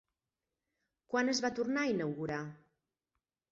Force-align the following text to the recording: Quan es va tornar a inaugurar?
Quan 1.11 1.29
es 1.35 1.43
va 1.47 1.53
tornar 1.61 1.85
a 1.85 1.93
inaugurar? 1.93 2.43